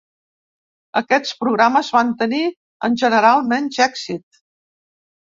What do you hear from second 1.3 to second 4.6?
programes van tenir, en general, menys èxit.